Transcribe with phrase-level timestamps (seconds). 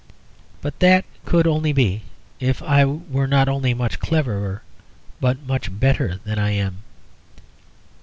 [0.61, 2.01] But that could only be
[2.39, 4.63] if I were not only much cleverer,
[5.19, 6.77] but much better than I am.